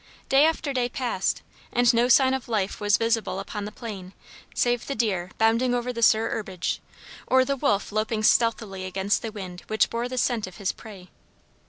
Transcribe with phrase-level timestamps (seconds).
[0.29, 4.13] Day after day passed, and no sign of life was visible upon the plain
[4.55, 6.81] save the deer bounding over the sere herbage,
[7.27, 11.11] or the wolf loping stealthily against the wind which bore the scent of his prey.